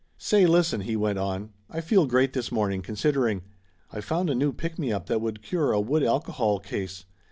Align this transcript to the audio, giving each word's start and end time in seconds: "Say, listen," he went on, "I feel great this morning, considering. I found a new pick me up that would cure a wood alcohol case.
"Say, 0.17 0.47
listen," 0.47 0.81
he 0.81 0.95
went 0.95 1.19
on, 1.19 1.51
"I 1.69 1.79
feel 1.79 2.07
great 2.07 2.33
this 2.33 2.51
morning, 2.51 2.81
considering. 2.81 3.43
I 3.91 4.01
found 4.01 4.31
a 4.31 4.33
new 4.33 4.51
pick 4.51 4.79
me 4.79 4.91
up 4.91 5.05
that 5.05 5.21
would 5.21 5.43
cure 5.43 5.73
a 5.73 5.79
wood 5.79 6.01
alcohol 6.03 6.57
case. 6.59 7.05